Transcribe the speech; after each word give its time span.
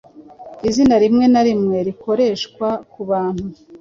Izina 0.67 0.95
rimwe 1.03 1.25
na 1.33 1.41
rimwe 1.47 1.77
rikoreshwa 1.87 2.67
kubantu 2.91 3.45